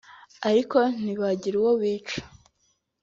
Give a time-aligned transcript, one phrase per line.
[0.49, 2.17] ariko ntibagira uwo bica